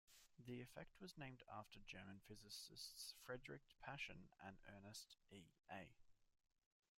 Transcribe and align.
The 0.47 0.61
effect 0.63 0.99
was 0.99 1.15
named 1.15 1.43
after 1.47 1.77
the 1.77 1.85
German 1.85 2.21
physicists 2.27 3.13
Friedrich 3.23 3.61
Paschen 3.85 4.29
and 4.43 4.57
Ernst 4.67 5.15
E. 5.29 5.43
A. 5.71 5.91